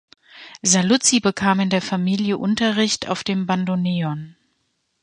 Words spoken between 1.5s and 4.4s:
in der Familie Unterricht auf dem Bandoneon.